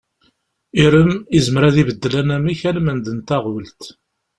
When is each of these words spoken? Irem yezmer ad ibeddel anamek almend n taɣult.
Irem 0.83 1.11
yezmer 1.35 1.63
ad 1.69 1.75
ibeddel 1.81 2.13
anamek 2.21 2.61
almend 2.69 3.05
n 3.11 3.19
taɣult. 3.27 3.81